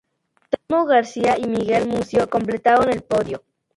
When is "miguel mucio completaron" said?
1.45-2.89